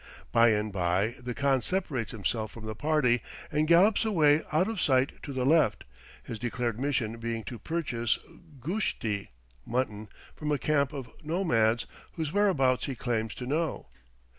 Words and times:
By 0.31 0.47
and 0.49 0.73
by 0.73 1.09
the 1.19 1.35
khan 1.35 1.61
separates 1.61 2.11
himself 2.11 2.49
from 2.51 2.65
the 2.65 2.73
party 2.73 3.21
and 3.51 3.67
gallops 3.67 4.03
away 4.03 4.41
out 4.51 4.67
of 4.67 4.81
sight 4.81 5.21
to 5.21 5.31
the 5.31 5.45
left, 5.45 5.83
his 6.23 6.39
declared 6.39 6.79
mission 6.79 7.17
being 7.19 7.43
to 7.43 7.59
purchase 7.59 8.17
"goosht 8.59 9.05
i" 9.05 9.29
(mutton) 9.63 10.09
from 10.35 10.51
a 10.51 10.57
camp 10.57 10.91
of 10.91 11.11
nomads, 11.23 11.85
whose 12.13 12.33
whereabouts 12.33 12.87
he 12.87 12.95
claims 12.95 13.35
to 13.35 13.45
know. 13.45 13.89